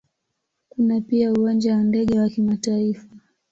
Kuna 0.69 1.01
pia 1.01 1.33
Uwanja 1.33 1.75
wa 1.75 1.83
ndege 1.83 2.19
wa 2.19 2.29
kimataifa. 2.29 3.07